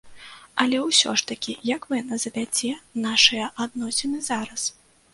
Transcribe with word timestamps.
Але 0.63 0.79
ўсё 0.85 1.13
ж 1.21 1.27
такі, 1.33 1.53
як 1.75 1.87
вы 1.91 2.01
назавяце 2.09 2.73
нашыя 3.07 3.55
адносіны 3.67 4.27
зараз? 4.33 4.71